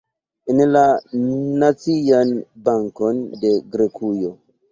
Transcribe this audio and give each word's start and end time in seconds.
En 0.53 0.61
la 0.69 0.79
Nacian 1.63 2.33
Bankon 2.69 3.23
de 3.45 3.55
Grekujo. 3.77 4.35